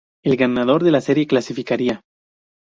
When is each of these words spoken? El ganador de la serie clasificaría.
El 0.23 0.35
ganador 0.35 0.83
de 0.83 0.89
la 0.89 0.99
serie 0.99 1.27
clasificaría. 1.27 2.01